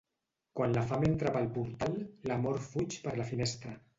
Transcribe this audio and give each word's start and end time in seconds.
Quan 0.59 0.71
la 0.77 0.83
fam 0.91 1.05
entra 1.09 1.33
pel 1.35 1.49
portal, 1.59 1.99
l'amor 2.31 2.59
fuig 2.71 2.99
per 3.07 3.17
la 3.23 3.31
finestra. 3.31 3.79